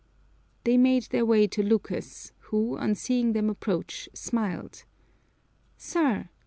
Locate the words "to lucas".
1.45-2.31